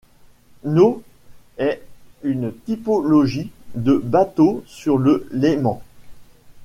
[0.63, 1.03] Nau
[1.59, 1.79] est
[2.23, 5.79] une typologie de bateau sur le Léman.